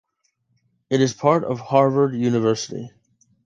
It 0.89 0.99
is 0.99 1.13
part 1.13 1.43
of 1.43 1.59
Harvard 1.59 2.15
University. 2.15 2.89